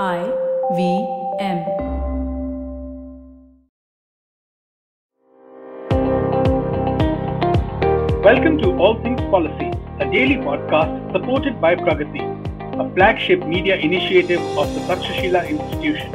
[0.00, 0.24] I
[0.74, 1.06] V
[1.38, 1.58] M.
[8.22, 9.70] Welcome to All Things Policy,
[10.00, 12.22] a daily podcast supported by Pragati,
[12.80, 16.10] a flagship media initiative of the Takshashila Institution.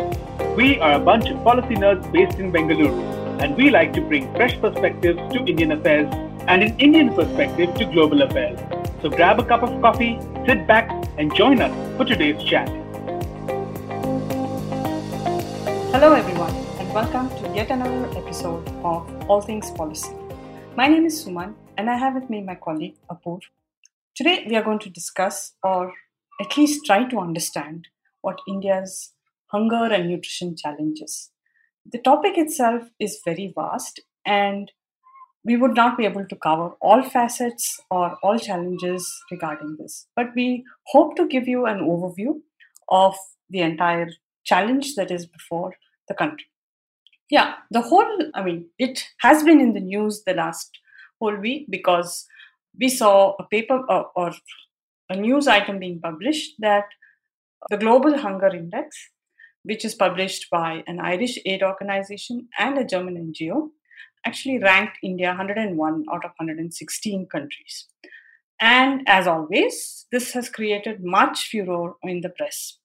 [0.56, 4.34] We are a bunch of policy nerds based in Bengaluru, and we like to bring
[4.34, 6.12] fresh perspectives to Indian affairs
[6.48, 8.60] and an Indian perspective to global affairs.
[9.04, 10.90] So grab a cup of coffee, sit back,
[11.20, 12.68] and join us for today's chat.
[15.98, 20.12] Hello, everyone, and welcome to yet another episode of All Things Policy.
[20.76, 23.42] My name is Suman, and I have with me my colleague Apoorv.
[24.16, 25.92] Today, we are going to discuss, or
[26.40, 27.88] at least try to understand,
[28.22, 29.14] what India's
[29.48, 31.32] hunger and nutrition challenges.
[31.92, 34.72] The topic itself is very vast, and
[35.44, 40.06] we would not be able to cover all facets or all challenges regarding this.
[40.16, 42.42] But we hope to give you an overview
[42.88, 43.16] of
[43.50, 44.10] the entire
[44.46, 45.74] challenge that is before
[46.08, 46.48] the country.
[47.30, 50.80] Yeah, the whole, I mean, it has been in the news the last
[51.20, 52.26] whole week because
[52.80, 54.32] we saw a paper uh, or
[55.10, 56.86] a news item being published that
[57.70, 58.98] the Global Hunger Index,
[59.64, 63.70] which is published by an Irish aid organization and a German NGO,
[64.26, 67.88] actually ranked India 101 out of 116 countries.
[68.60, 72.80] And as always, this has created much furor in the press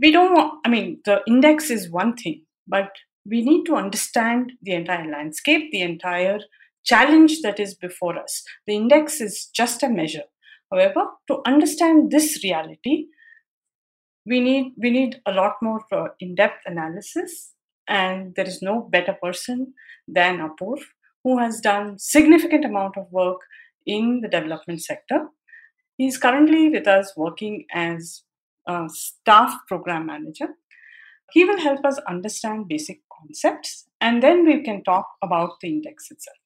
[0.00, 2.90] we don't want, I mean, the index is one thing, but
[3.28, 6.40] we need to understand the entire landscape, the entire
[6.84, 8.42] challenge that is before us.
[8.66, 10.24] The index is just a measure.
[10.70, 13.06] However, to understand this reality,
[14.26, 17.52] we need we need a lot more uh, in-depth analysis,
[17.86, 19.74] and there is no better person
[20.08, 20.80] than Apoorv,
[21.22, 23.38] who has done significant amount of work
[23.86, 25.28] in the development sector.
[25.96, 28.22] He's currently with us working as
[28.66, 30.48] uh, staff program manager.
[31.32, 36.10] He will help us understand basic concepts and then we can talk about the index
[36.10, 36.36] itself.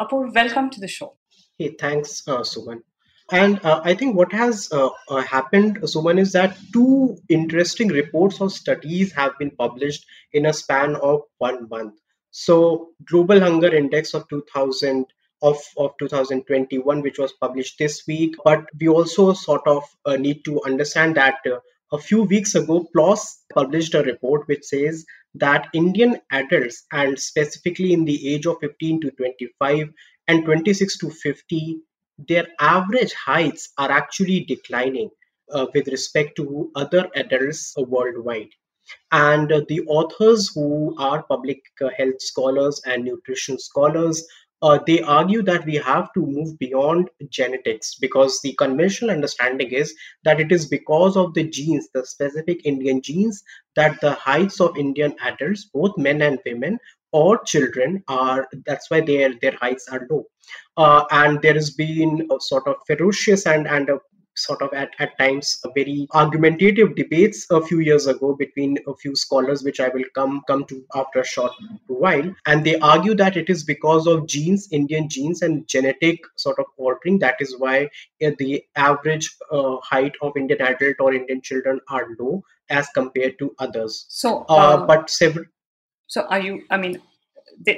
[0.00, 1.16] Apoorv, welcome to the show.
[1.58, 2.82] Hey, thanks, uh, Suman.
[3.30, 8.40] And uh, I think what has uh, uh, happened, Suman, is that two interesting reports
[8.40, 11.94] or studies have been published in a span of one month.
[12.30, 15.06] So, Global Hunger Index of 2000
[15.42, 18.34] of, of 2021, which was published this week.
[18.44, 21.58] But we also sort of uh, need to understand that uh,
[21.92, 25.04] a few weeks ago, PLOS published a report which says
[25.34, 29.90] that Indian adults, and specifically in the age of 15 to 25
[30.28, 31.80] and 26 to 50,
[32.28, 35.10] their average heights are actually declining
[35.52, 38.50] uh, with respect to other adults worldwide.
[39.10, 44.26] And uh, the authors who are public uh, health scholars and nutrition scholars
[44.62, 49.94] uh, they argue that we have to move beyond genetics because the conventional understanding is
[50.24, 53.42] that it is because of the genes, the specific Indian genes,
[53.74, 56.78] that the heights of Indian adults, both men and women,
[57.10, 60.24] or children are that's why their their heights are low.
[60.76, 63.98] Uh, and there has been a sort of ferocious and and a
[64.44, 69.14] sort of at, at times very argumentative debates a few years ago between a few
[69.16, 71.52] scholars which i will come come to after a short
[71.86, 72.34] while.
[72.46, 76.66] And they argue that it is because of genes indian genes and genetic sort of
[76.76, 77.18] altering.
[77.20, 77.88] That is why
[78.24, 83.38] uh, the average uh, height of indian adult or indian children are low as compared
[83.38, 84.06] to others.
[84.08, 85.44] So uh, um, but several
[86.12, 87.00] so are you i mean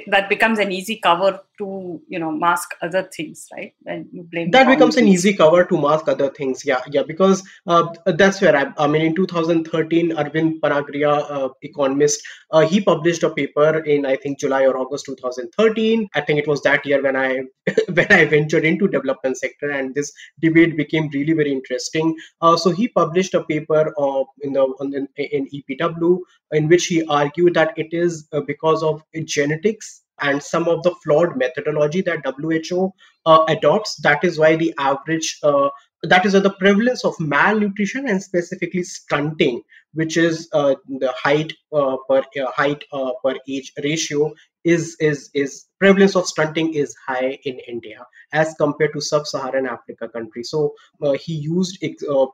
[0.07, 3.73] that becomes an easy cover to you know mask other things right?
[3.81, 7.43] When you blame that becomes an easy cover to mask other things yeah yeah because
[7.67, 12.21] uh, that's where I, I mean in 2013 arvind panagariya uh, economist
[12.51, 16.47] uh, he published a paper in i think july or august 2013 i think it
[16.47, 17.41] was that year when i
[17.93, 20.11] when i ventured into development sector and this
[20.41, 22.15] debate became really very interesting.
[22.41, 26.19] Uh, so he published a paper uh, in the in, in epw
[26.51, 30.93] in which he argued that it is uh, because of genetics and some of the
[31.03, 32.93] flawed methodology that WHO
[33.25, 33.95] uh, adopts.
[33.97, 35.69] That is why the average, uh,
[36.03, 39.61] that is the prevalence of malnutrition and specifically stunting,
[39.93, 44.33] which is uh, the height uh, per uh, height uh, per age ratio,
[44.63, 50.09] is is is prevalence of stunting is high in India as compared to sub-Saharan Africa
[50.09, 50.49] countries.
[50.49, 50.73] So
[51.19, 51.83] he used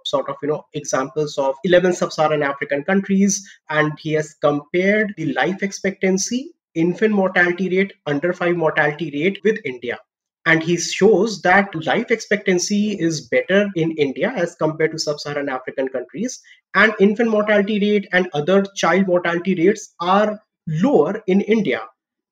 [0.06, 5.34] sort of you know examples of 11 sub-Saharan African countries, and he has compared the
[5.34, 10.00] life expectancy infant mortality rate, under 5 mortality rate with India.
[10.46, 15.50] And he shows that life expectancy is better in India as compared to sub Saharan
[15.50, 16.42] African countries.
[16.74, 21.82] And infant mortality rate and other child mortality rates are lower in India.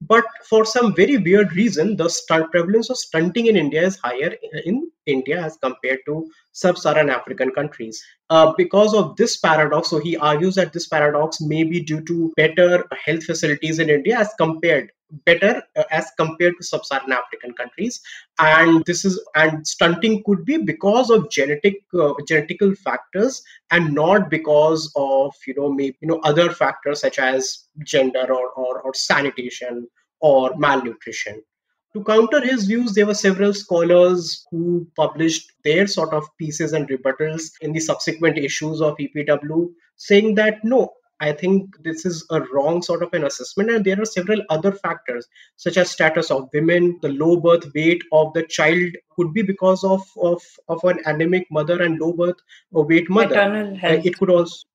[0.02, 4.34] But for some very weird reason, the stunt prevalence of stunting in India is higher
[4.66, 8.02] in India as compared to sub-Saharan African countries.
[8.30, 12.32] Uh, because of this paradox, so he argues that this paradox may be due to
[12.38, 14.90] better health facilities in India as compared
[15.26, 18.02] better uh, as compared to sub-Saharan African countries,
[18.40, 23.42] and this is and stunting could be because of genetic uh, genetical factors
[23.72, 28.50] and not because of you know maybe you know other factors such as gender or
[28.52, 29.88] or, or sanitation
[30.20, 31.42] or malnutrition.
[31.94, 36.88] To counter his views, there were several scholars who published their sort of pieces and
[36.88, 42.42] rebuttals in the subsequent issues of EPW, saying that no, I think this is a
[42.42, 45.28] wrong sort of an assessment, and there are several other factors,
[45.58, 49.84] such as status of women, the low birth weight of the child could be because
[49.84, 52.38] of of, of an anemic mother and low birth
[52.72, 53.36] weight mother.
[53.36, 54.06] Maternal health.
[54.06, 54.66] It could also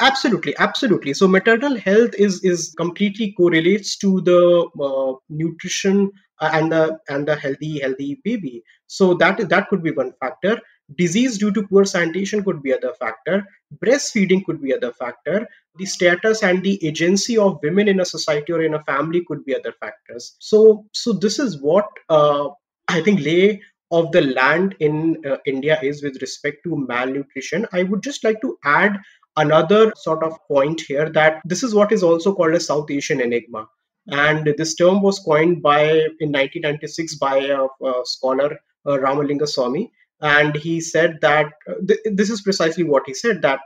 [0.00, 6.70] absolutely absolutely so maternal health is is completely correlates to the uh, nutrition uh, and
[6.70, 10.60] the and the healthy healthy baby so that that could be one factor
[10.96, 13.44] disease due to poor sanitation could be other factor.
[13.84, 15.46] Breastfeeding could be other factor.
[15.76, 19.44] The status and the agency of women in a society or in a family could
[19.44, 20.36] be other factors.
[20.38, 22.48] So so this is what uh,
[22.88, 27.66] i think lay of the land in uh, india is with respect to malnutrition.
[27.72, 28.98] I would just like to add
[29.36, 33.20] another sort of point here that this is what is also called a south asian
[33.20, 33.66] enigma.
[34.08, 35.82] And this term was coined by
[36.20, 39.90] in 1996 by a, a scholar uh, ramalingaswami
[40.22, 43.60] and he said that uh, th- this is precisely what he said that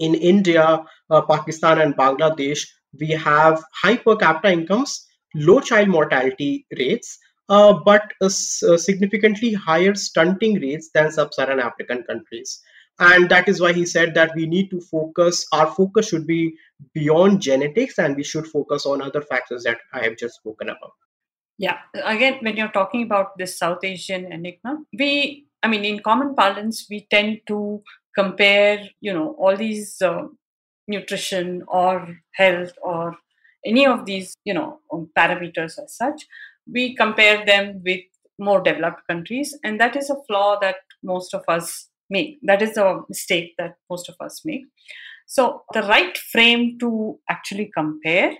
[0.00, 2.66] in India, uh, Pakistan, and Bangladesh,
[2.98, 7.18] we have high per capita incomes, low child mortality rates,
[7.48, 12.60] uh, but uh, significantly higher stunting rates than sub-Saharan African countries.
[12.98, 16.54] And that is why he said that we need to focus, our focus should be
[16.92, 20.92] beyond genetics and we should focus on other factors that I have just spoken about.
[21.58, 26.34] Yeah, again, when you're talking about this South Asian enigma, we, I mean, in common
[26.34, 27.82] parlance, we tend to
[28.16, 30.22] compare you know all these uh,
[30.88, 33.16] nutrition or health or
[33.66, 36.26] any of these you know um, parameters as such.
[36.70, 38.00] We compare them with
[38.38, 42.38] more developed countries and that is a flaw that most of us make.
[42.42, 44.64] That is a mistake that most of us make.
[45.26, 48.34] So the right frame to actually compare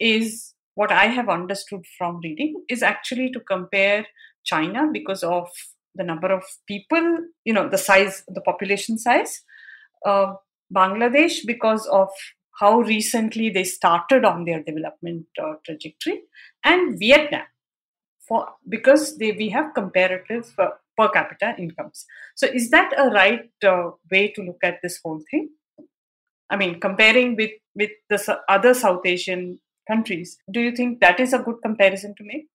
[0.00, 4.06] is what i have understood from reading is actually to compare
[4.44, 5.48] china because of
[5.94, 9.42] the number of people, you know, the size, the population size.
[10.04, 10.34] Uh,
[10.74, 12.08] Bangladesh, because of
[12.60, 16.22] how recently they started on their development uh, trajectory,
[16.64, 17.46] and Vietnam,
[18.26, 22.06] for because they we have comparative uh, per capita incomes.
[22.34, 25.50] So, is that a right uh, way to look at this whole thing?
[26.50, 31.32] I mean, comparing with with the other South Asian countries, do you think that is
[31.32, 32.46] a good comparison to make?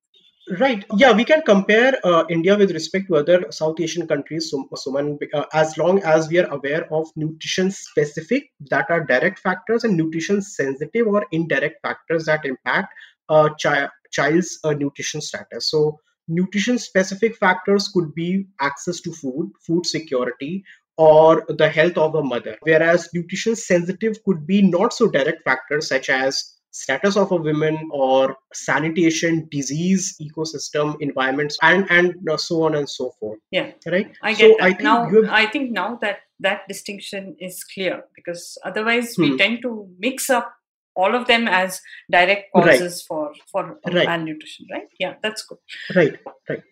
[0.58, 0.84] Right.
[0.96, 5.46] Yeah, we can compare uh, India with respect to other South Asian countries, Suman, uh,
[5.54, 10.42] as long as we are aware of nutrition specific that are direct factors and nutrition
[10.42, 12.92] sensitive or indirect factors that impact
[13.30, 15.70] uh, chi- child's uh, nutrition status.
[15.70, 20.64] So, nutrition specific factors could be access to food, food security,
[20.98, 25.88] or the health of a mother, whereas nutrition sensitive could be not so direct factors
[25.88, 32.76] such as status of a woman or sanitation disease ecosystem environments and and so on
[32.76, 34.64] and so forth yeah right i get so that.
[34.64, 35.30] I think now have...
[35.30, 39.22] i think now that that distinction is clear because otherwise hmm.
[39.22, 40.54] we tend to mix up
[40.96, 43.06] all of them as direct causes right.
[43.08, 44.06] for for right.
[44.06, 45.58] malnutrition right yeah that's good
[45.96, 46.64] right right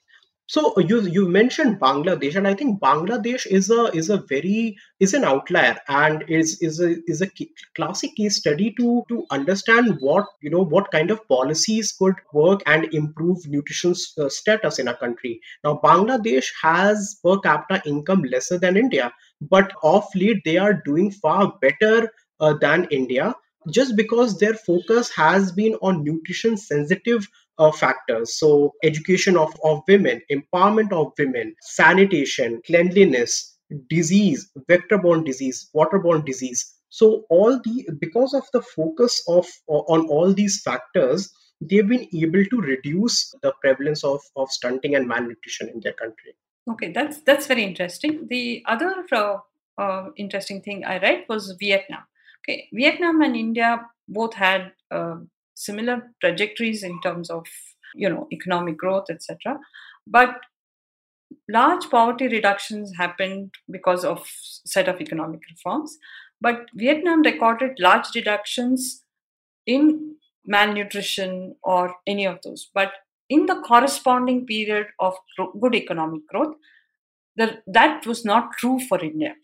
[0.49, 5.13] so you you mentioned Bangladesh, and I think Bangladesh is a is a very is
[5.13, 7.29] an outlier and is is a is a
[7.75, 12.61] classic case study to to understand what you know what kind of policies could work
[12.65, 15.41] and improve nutrition uh, status in a country.
[15.65, 19.11] Now Bangladesh has per capita income lesser than India,
[19.41, 23.35] but of late they are doing far better uh, than India
[23.69, 27.27] just because their focus has been on nutrition sensitive
[27.57, 28.37] uh, factors.
[28.37, 33.57] So, education of, of women, empowerment of women, sanitation, cleanliness,
[33.89, 36.73] disease, vector borne disease, waterborne disease.
[36.89, 42.45] So, all the because of the focus of on all these factors, they've been able
[42.45, 46.35] to reduce the prevalence of, of stunting and malnutrition in their country.
[46.69, 48.27] Okay, that's that's very interesting.
[48.29, 49.37] The other uh,
[49.77, 52.03] uh, interesting thing I read was Vietnam.
[52.43, 55.17] Okay, Vietnam and India both had uh,
[55.65, 57.45] similar trajectories in terms of
[58.03, 59.57] you know economic growth etc
[60.05, 60.35] but
[61.49, 64.25] large poverty reductions happened because of
[64.75, 65.97] set of economic reforms
[66.39, 69.03] but vietnam recorded large reductions
[69.65, 70.15] in
[70.47, 72.69] malnutrition or any of those.
[72.73, 72.93] But
[73.29, 75.15] in the corresponding period of
[75.59, 76.55] good economic growth,
[77.35, 79.35] the, that was not true for India.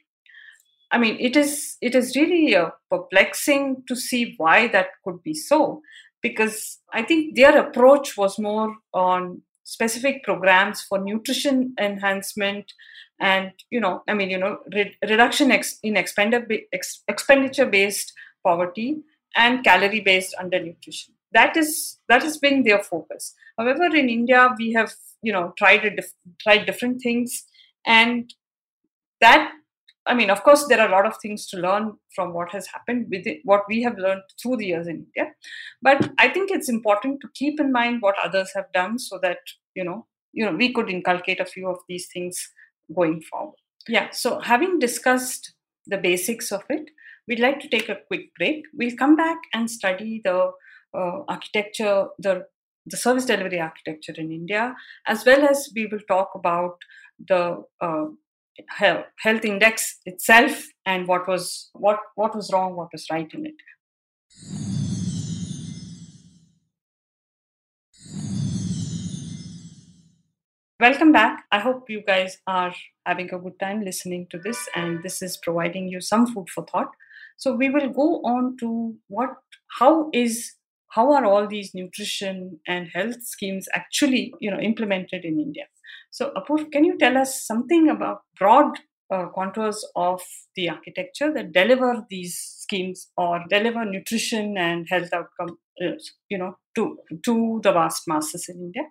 [0.93, 5.33] I mean, it is it is really uh, perplexing to see why that could be
[5.33, 5.81] so,
[6.21, 12.73] because I think their approach was more on specific programs for nutrition enhancement
[13.21, 18.11] and you know i mean you know re- reduction ex- in expenditure ex- expenditure based
[18.43, 18.97] poverty
[19.37, 21.11] and calorie based undernutrition.
[21.31, 23.33] That is that has been their focus.
[23.57, 27.45] However in india we have you know tried a dif- tried different things
[27.85, 28.33] and
[29.21, 29.53] that
[30.05, 32.67] i mean of course there are a lot of things to learn from what has
[32.67, 35.31] happened with it, what we have learned through the years in india.
[35.81, 39.39] But i think it's important to keep in mind what others have done so that
[39.75, 42.49] you know you know we could inculcate a few of these things
[42.95, 43.55] going forward.
[43.87, 45.53] Yeah so having discussed
[45.87, 46.89] the basics of it
[47.27, 48.65] we'd like to take a quick break.
[48.73, 50.51] We'll come back and study the
[50.93, 52.45] uh, architecture the
[52.85, 54.75] the service delivery architecture in India,
[55.07, 56.75] as well as we will talk about
[57.27, 58.05] the uh,
[58.69, 63.45] health, health index itself and what was what what was wrong, what was right in
[63.45, 63.55] it.
[70.79, 71.45] Welcome back.
[71.49, 72.73] I hope you guys are
[73.05, 76.65] having a good time listening to this, and this is providing you some food for
[76.65, 76.89] thought.
[77.37, 79.29] So we will go on to what,
[79.79, 80.55] how is,
[80.89, 85.67] how are all these nutrition and health schemes actually, you know, implemented in India?
[86.11, 88.77] So, Apoorv, can you tell us something about broad
[89.11, 90.21] uh, contours of
[90.55, 95.91] the architecture that deliver these schemes or deliver nutrition and health outcome, uh,
[96.29, 98.83] you know, to to the vast masses in India?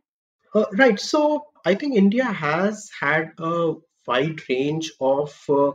[0.54, 1.00] Uh, right.
[1.00, 3.74] So I think India has had a
[4.06, 5.72] wide range of uh,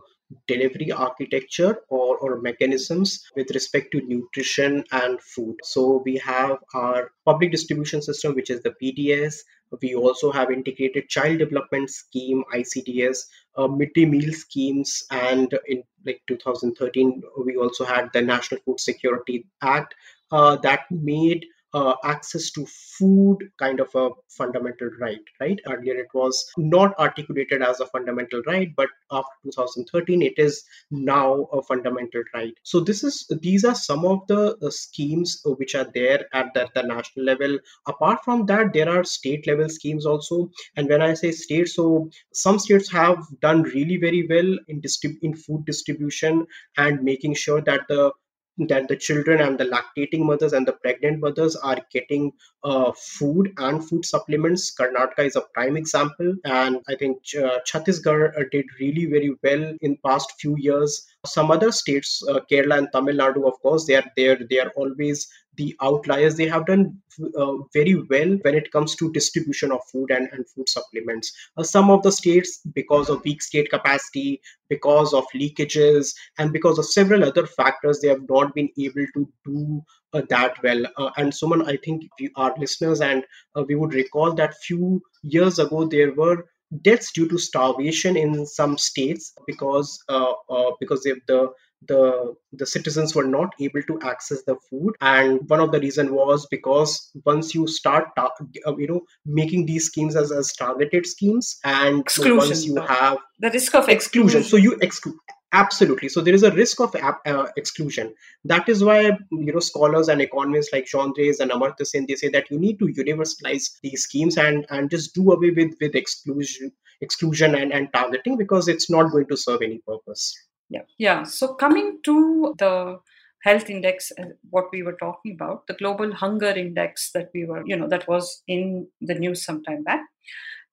[0.47, 5.55] delivery architecture or, or mechanisms with respect to nutrition and food.
[5.63, 9.43] So we have our public distribution system, which is the PDS.
[9.81, 13.25] We also have integrated child development scheme, ICDS,
[13.57, 19.45] uh, midday meal schemes, and in like 2013, we also had the National Food Security
[19.61, 19.93] Act
[20.31, 25.59] uh, that made uh, access to food kind of a fundamental right right?
[25.67, 31.47] Earlier it was not articulated as a fundamental right but after 2013 it is now
[31.51, 32.53] a fundamental right.
[32.63, 36.67] So this is these are some of the uh, schemes which are there at the,
[36.73, 37.57] the national level.
[37.87, 40.49] Apart from that there are state level schemes also.
[40.75, 45.19] And when i say state so some states have done really very well in distrib-
[45.21, 46.45] in food distribution
[46.77, 48.11] and making sure that the
[48.57, 52.31] that the children and the lactating mothers and the pregnant mothers are getting
[52.63, 54.73] uh, food and food supplements.
[54.75, 59.75] Karnataka is a prime example, and I think uh, Chhattisgarh uh, did really very well
[59.81, 61.05] in past few years.
[61.25, 64.39] Some other states, uh, Kerala and Tamil Nadu, of course, they are there.
[64.49, 66.97] They are always the outliers they have done
[67.37, 71.31] uh, very well when it comes to distribution of food and, and food supplements.
[71.57, 76.77] Uh, some of the states because of weak state capacity because of leakages and because
[76.77, 79.81] of several other factors they have not been able to do
[80.13, 80.83] uh, that well.
[80.97, 83.23] Uh, and Suman, i think we, our listeners and
[83.55, 86.45] uh, we would recall that few years ago there were
[86.81, 90.33] deaths due to starvation in some states because uh,
[90.79, 91.49] because of the
[91.87, 94.93] the the citizens were not able to access the food.
[95.01, 98.31] And one of the reason was because once you start ta-
[98.65, 103.17] uh, you know making these schemes as, as targeted schemes and exclusion, once you have
[103.39, 104.43] the risk of exclusion, exclusion.
[104.43, 105.15] so you exclude
[105.53, 106.09] absolutely.
[106.09, 108.13] So there is a risk of uh, exclusion.
[108.43, 112.15] That is why you know scholars and economists like Jean Drèze and Amartya Sen they
[112.15, 115.95] say that you need to universalize these schemes and and just do away with with
[115.95, 120.33] exclusion exclusion and, and targeting because it's not going to serve any purpose
[120.69, 120.81] yeah.
[120.97, 121.23] Yeah.
[121.23, 122.99] So coming to the
[123.43, 127.63] health index, uh, what we were talking about, the global hunger index that we were,
[127.65, 130.01] you know, that was in the news sometime back.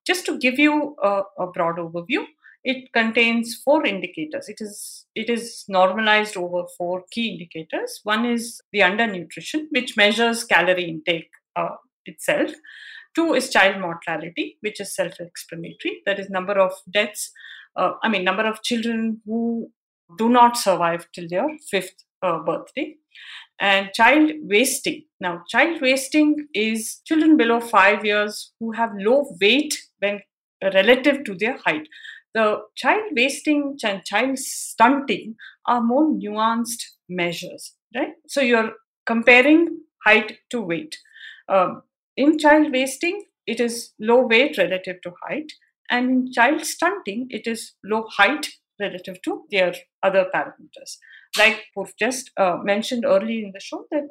[0.07, 2.25] Just to give you a, a broad overview,
[2.65, 4.49] it contains four indicators.
[4.49, 8.01] It is it is normalized over four key indicators.
[8.05, 12.53] One is the undernutrition, which measures calorie intake uh, itself.
[13.15, 16.03] Two is child mortality, which is self-explanatory.
[16.05, 17.31] That is number of deaths.
[17.77, 19.71] Uh, I mean, number of children who
[20.19, 22.97] do not survive till their fifth uh, birthday.
[23.61, 25.05] And child wasting.
[25.21, 30.21] Now, child wasting is children below five years who have low weight when
[30.63, 31.89] relative to their height.
[32.35, 38.15] The child wasting and child stunting are more nuanced measures, right?
[38.27, 38.73] So you're
[39.07, 40.97] comparing height to weight.
[41.49, 41.83] Um,
[42.17, 45.53] in child wasting, it is low weight relative to height,
[45.91, 48.49] and in child stunting, it is low height
[48.81, 50.99] relative to their other parameters.
[51.39, 54.09] Like Purv just uh, mentioned early in the show, that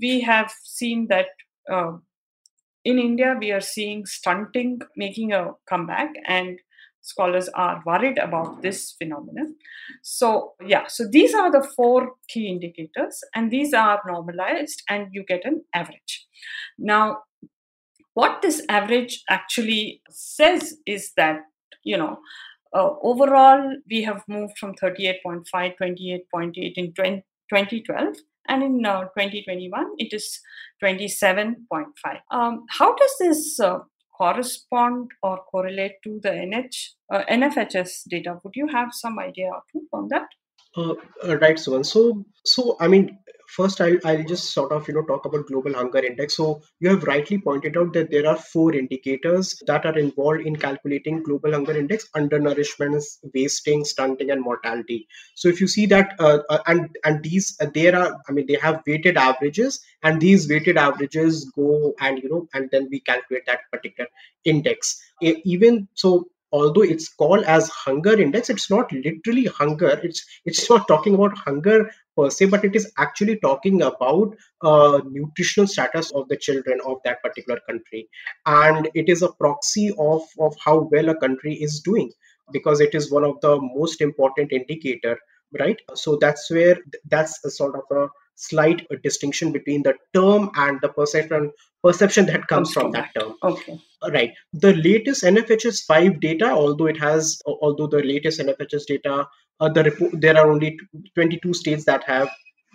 [0.00, 1.26] we have seen that
[1.70, 1.92] uh,
[2.84, 6.58] in India, we are seeing stunting making a comeback, and
[7.00, 9.54] scholars are worried about this phenomenon.
[10.02, 15.24] So, yeah, so these are the four key indicators, and these are normalized, and you
[15.26, 16.26] get an average.
[16.78, 17.18] Now,
[18.14, 21.40] what this average actually says is that,
[21.84, 22.18] you know,
[22.74, 28.16] uh, overall, we have moved from 38.5, 28.8 in 20, 2012
[28.48, 30.40] and in uh, 2021 it is
[30.82, 31.86] 27.5
[32.32, 33.78] um, how does this uh,
[34.16, 36.76] correspond or correlate to the NH,
[37.12, 38.38] uh, nfhs data?
[38.42, 39.50] Would you have some idea
[39.92, 40.28] on that
[40.76, 40.94] uh,
[41.26, 43.18] uh, right so so so i mean
[43.52, 46.36] first I'll, I'll just sort of you know talk about global hunger index.
[46.36, 50.56] So you have rightly pointed out that there are four indicators that are involved in
[50.56, 55.06] calculating global hunger index undernourishment wasting stunting and mortality.
[55.34, 58.46] So if you see that uh, uh, and and these uh, there are i mean
[58.46, 63.00] they have weighted averages and these weighted averages go and you know and then we
[63.00, 64.08] calculate that particular
[64.44, 65.00] index.
[65.20, 70.00] Even so although it's called as hunger index it's not literally hunger.
[70.02, 75.00] It's it's not talking about hunger per se but it is actually talking about uh,
[75.10, 78.08] nutritional status of the children of that particular country.
[78.46, 82.10] And it is a proxy of of how well a country is doing
[82.52, 85.18] because it is one of the most important indicator
[85.60, 85.78] right?
[85.94, 86.78] So that's where
[87.08, 91.52] that's a sort of a slight distinction between the term and the perception
[91.82, 93.34] perception that comes from that term.
[93.42, 93.78] Okay.
[94.10, 94.32] Right.
[94.52, 99.26] The latest nfhs 5 data although it has although the latest nfhs data
[99.60, 100.78] uh, the report there are only
[101.14, 102.28] 22 states that have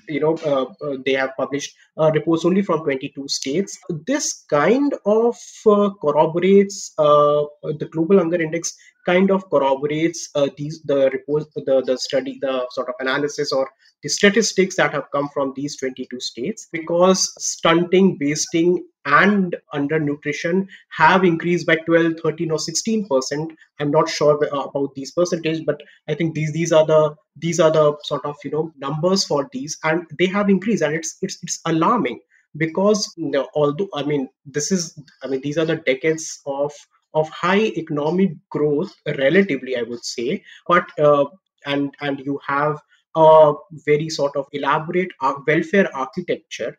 [0.08, 3.78] you know uh, uh, they have published uh, reports only from 22 states.
[4.06, 8.76] This kind of uh, corroborates uh, the global hunger index
[9.08, 13.70] kind of corroborates uh, these the reports the the study the sort of analysis or
[14.04, 21.24] the statistics that have come from these 22 states because stunting wasting and undernutrition have
[21.24, 23.54] increased by 12 13 or 16 percent.
[23.80, 27.72] I'm not sure about these percentage but i think these these are the these are
[27.72, 31.38] the sort of you know numbers for these and they have increased and it's it's,
[31.44, 32.20] it's alarming
[32.58, 36.72] because you know, although i mean this is i mean these are the decades of
[37.20, 40.44] of high economic growth relatively i would say.
[40.68, 41.26] But uh,
[41.66, 42.82] and and you have
[43.16, 43.54] a
[43.86, 45.12] very sort of elaborate
[45.48, 46.78] welfare architecture.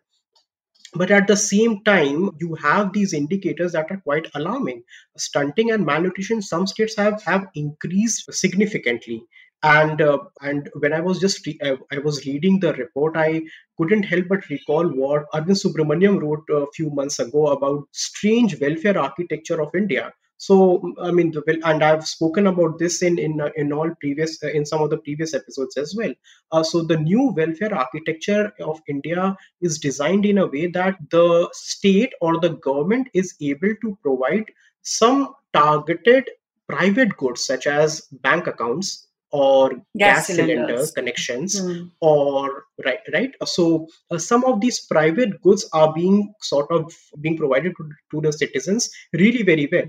[0.94, 4.82] But at the same time you have these indicators that are quite alarming.
[5.16, 9.22] Stunting and malnutrition some states have have increased significantly.
[9.62, 11.58] And uh, and when i was just re-
[11.92, 13.42] I, was reading the report i
[13.76, 18.96] couldn't help but recall what arvind subramanian wrote a few months ago about strange welfare
[19.06, 21.32] architecture of india so i mean
[21.64, 24.90] and i've spoken about this in in, uh, in all previous uh, in some of
[24.90, 26.12] the previous episodes as well.
[26.52, 31.48] Uh, so the new welfare architecture of india is designed in a way that the
[31.52, 34.44] state or the government is able to provide
[34.82, 36.30] some targeted
[36.68, 41.90] private goods such as bank accounts or gas, gas cylinder connections mm.
[42.00, 43.34] or right right?
[43.44, 48.20] So uh, some of these private goods are being sort of being provided to, to
[48.20, 49.84] the citizens really very well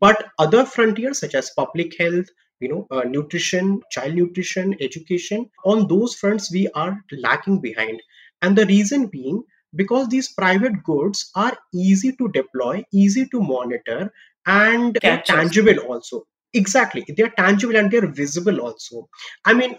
[0.00, 2.26] but other frontiers such as public health
[2.60, 8.00] you know uh, nutrition child nutrition education on those fronts we are lacking behind.
[8.42, 9.42] And the reason being
[9.74, 14.12] because these private goods are easy to deploy easy to monitor
[14.46, 15.78] and tangible.
[15.88, 16.24] also.
[16.54, 17.04] Exactly.
[17.16, 19.08] They're tangible and they're visible also.
[19.44, 19.76] I mean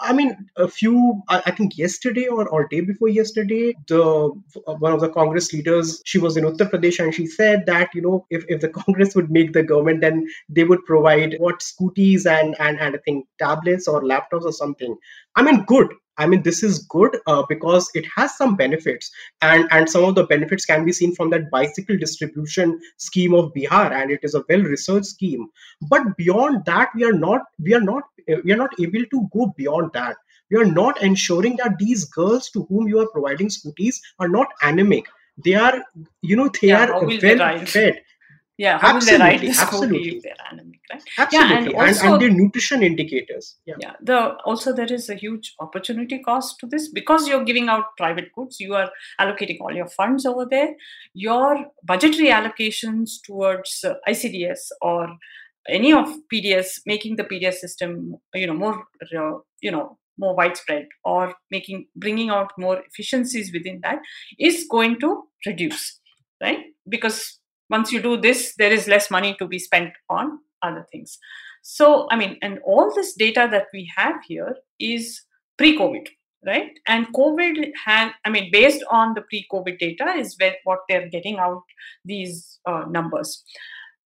[0.00, 4.30] I mean, a few, I think yesterday or, or day before yesterday, the
[4.66, 7.90] uh, one of the Congress leaders, she was in Uttar Pradesh and she said that,
[7.94, 11.60] you know, if, if the Congress would make the government, then they would provide what
[11.60, 14.96] scooties and, and, and I think tablets or laptops or something.
[15.36, 15.88] I mean, good.
[16.20, 20.14] I mean, this is good uh, because it has some benefits, and and some of
[20.16, 24.34] the benefits can be seen from that bicycle distribution scheme of Bihar, and it is
[24.34, 25.46] a well-researched scheme.
[25.94, 28.04] But beyond that, we are not we are not
[28.44, 30.16] we are not able to go beyond that.
[30.50, 34.48] We are not ensuring that these girls to whom you are providing scooties are not
[34.62, 35.06] anemic.
[35.44, 35.82] They are,
[36.20, 38.02] you know, they yeah, are well fed
[38.60, 40.08] yeah how absolutely, will they write this absolutely.
[40.16, 43.74] if they're anemic right absolutely yeah, and, also, and, and the nutrition indicators yeah.
[43.84, 44.18] yeah the
[44.50, 48.60] also there is a huge opportunity cost to this because you're giving out private goods
[48.60, 50.74] you are allocating all your funds over there
[51.14, 55.08] your budgetary allocations towards uh, icds or
[55.68, 58.84] any of pds making the pds system you know more
[59.16, 64.00] uh, you know more widespread or making bringing out more efficiencies within that
[64.38, 65.98] is going to reduce
[66.42, 67.39] right because
[67.70, 71.18] once you do this there is less money to be spent on other things
[71.62, 75.22] so i mean and all this data that we have here is
[75.56, 76.06] pre covid
[76.46, 76.78] right?
[76.88, 81.62] And COVID had, I mean, based on the pre-COVID data, is what they're getting out
[82.04, 83.42] these uh, numbers.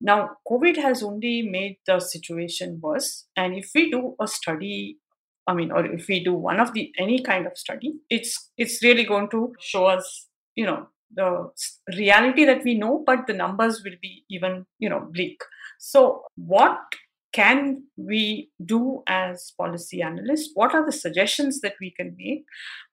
[0.00, 3.26] Now, COVID has only made the situation worse.
[3.36, 4.98] And if we do a study,
[5.46, 8.82] I mean, or if we do one of the any kind of study, it's it's
[8.82, 11.50] really going to show us, you know, the
[11.96, 15.40] reality that we know, but the numbers will be even, you know, bleak.
[15.78, 16.78] So, what
[17.32, 20.50] can we do as policy analysts?
[20.54, 22.44] What are the suggestions that we can make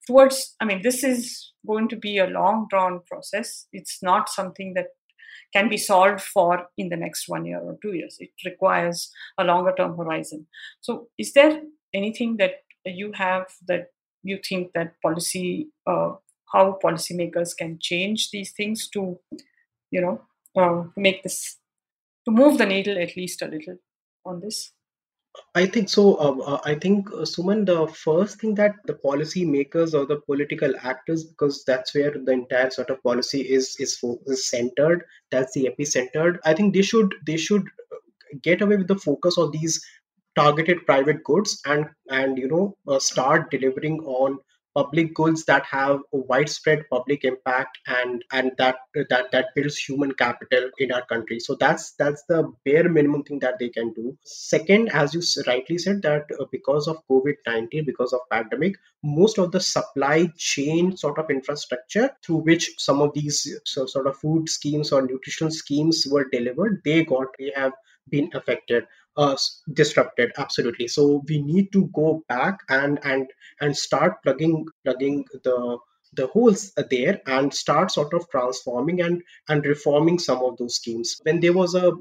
[0.07, 0.55] towards?
[0.59, 3.67] I mean, this is going to be a long drawn process.
[3.71, 4.87] It's not something that
[5.53, 8.17] can be solved for in the next one year or two years.
[8.19, 10.47] It requires a longer term horizon.
[10.79, 11.61] So, is there
[11.93, 13.87] anything that you have that
[14.23, 16.13] you think that policy, uh,
[16.51, 19.19] how policymakers can change these things to,
[19.91, 20.21] you know,
[20.57, 21.57] uh, make this,
[22.25, 23.77] to move the needle at least a little
[24.25, 24.71] on this?
[25.55, 26.19] I think so.
[26.19, 30.17] Um, uh, I think, uh, Suman, the first thing that the policy makers or the
[30.17, 35.05] political actors, because that's where the entire sort of policy is is, is centered.
[35.29, 36.37] That's the epicenter.
[36.43, 37.97] I think they should they should uh,
[38.41, 39.81] get away with the focus of these
[40.35, 44.39] targeted private goods and and you know uh, start delivering on
[44.75, 48.77] public goods that have a widespread public impact and and that
[49.09, 51.39] that that builds human capital in our country.
[51.39, 54.17] So that's that's the bare minimum thing that they can do.
[54.23, 59.51] Second as you rightly said that uh, because of covid-19 because of pandemic most of
[59.51, 64.91] the supply chain sort of infrastructure through which some of these sort of food schemes
[64.91, 67.73] or nutritional schemes were delivered they got they have
[68.09, 68.85] been affected
[69.17, 69.35] uh,
[69.73, 70.87] disrupted absolutely.
[70.87, 75.77] So we need to go back and and and start plugging plugging the
[76.13, 81.19] the holes there and start sort of transforming and and reforming some of those schemes.
[81.23, 81.91] When there was a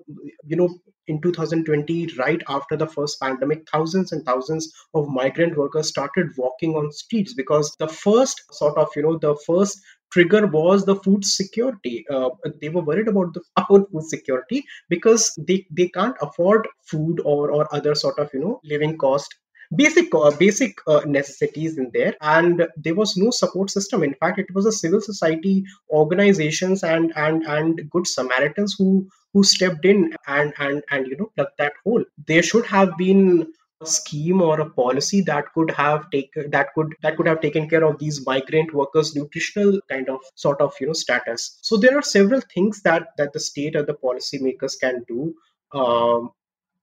[0.47, 5.89] you know in 2020 right after the first pandemic thousands and thousands of migrant workers
[5.89, 9.81] started walking on streets because the first sort of you know the first
[10.13, 12.05] trigger was the food security.
[12.11, 17.51] Uh, they were worried about the food security because they, they can't afford food or,
[17.51, 19.35] or other sort of you know living cost.
[19.77, 22.15] Basic uh, basic uh, necessities in there.
[22.21, 24.03] And there was no support system.
[24.03, 29.45] In fact it was a civil society organizations and and and good samaritans who who
[29.45, 32.05] stepped in and and and you know plugged that hole.
[32.27, 33.47] There should have been
[33.85, 37.85] scheme or a policy that could have taken that could that could have taken care
[37.85, 41.59] of these migrant workers nutritional kind of sort of you know status.
[41.63, 45.35] So there are several things that that the state or the policymakers can do
[45.73, 46.31] um,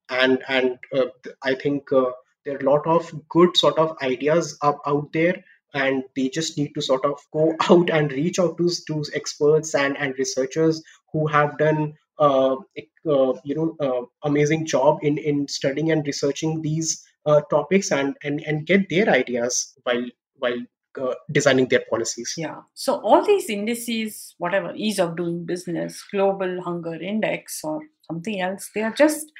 [0.09, 1.07] and and uh,
[1.43, 2.11] i think uh,
[2.45, 6.57] there are a lot of good sort of ideas up out there and they just
[6.57, 10.81] need to sort of go out and reach out to, to experts and, and researchers
[11.11, 17.41] who have done you know uh, amazing job in in studying and researching these uh,
[17.49, 20.59] topics and, and and get their ideas while while
[20.99, 22.33] uh, designing their policies.
[22.37, 22.61] Yeah.
[22.73, 28.69] So all these indices whatever ease of doing business global hunger index or something else
[28.73, 29.31] they are just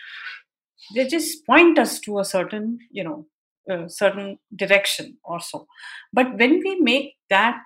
[0.93, 3.25] they just point us to a certain you know
[3.71, 5.67] uh, certain direction or so.
[6.13, 7.61] But when we make that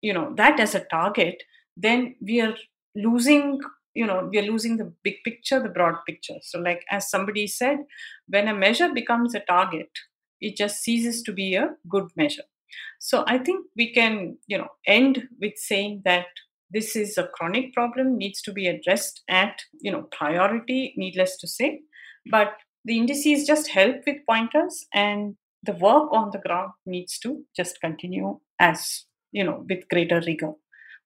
[0.00, 1.42] you know that as a target
[1.76, 2.54] then we are
[2.94, 3.60] losing
[3.98, 6.38] you know we are losing the big picture the broad picture.
[6.42, 7.78] So like as somebody said
[8.28, 9.90] when a measure becomes a target
[10.40, 12.48] it just ceases to be a good measure.
[12.98, 16.44] So i think we can you know end with saying that
[16.76, 21.48] this is a chronic problem needs to be addressed at you know priority needless to
[21.56, 21.80] say.
[22.30, 22.52] But
[22.84, 27.80] the indices just help with pointers and the work on the ground needs to just
[27.80, 28.38] continue
[28.70, 30.52] as you know with greater rigor.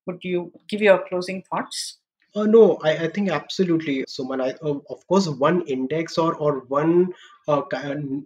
[0.06, 1.98] Would you give your closing thoughts
[2.34, 4.42] uh, no, I, I think absolutely, Suman.
[4.42, 7.12] I, uh, of course, one index or or one
[7.48, 7.62] uh,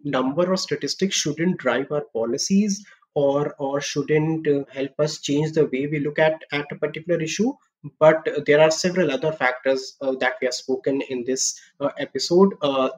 [0.04, 5.64] number or statistic shouldn't drive our policies or or shouldn't uh, help us change the
[5.66, 7.52] way we look at at a particular issue
[7.98, 12.54] but there are several other factors uh, that we have spoken in this uh, episode.
[12.62, 12.90] Uh,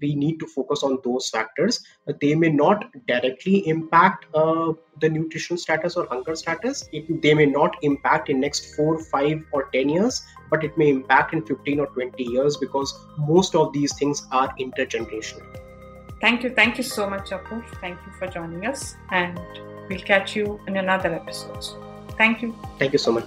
[0.00, 1.82] we need to focus on those factors.
[2.20, 6.88] they may not directly impact uh, the nutrition status or hunger status.
[6.92, 10.88] It, they may not impact in next four, five, or ten years, but it may
[10.90, 15.46] impact in fifteen or twenty years because most of these things are intergenerational.
[16.20, 17.64] Thank you, thank you so much, Apoorv.
[17.80, 19.38] Thank you for joining us, and
[19.88, 21.64] we'll catch you in another episode.
[22.16, 22.56] Thank you.
[22.78, 23.26] Thank you so much.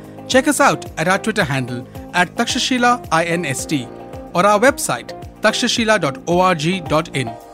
[0.27, 3.87] check us out at our Twitter handle at Takshashila INST
[4.33, 5.09] or our website
[5.41, 7.50] takshashila.org.in.